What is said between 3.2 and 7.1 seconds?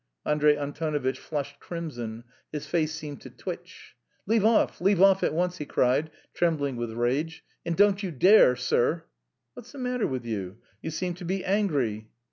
to twitch. "Leave off, leave off at once!" he cried, trembling with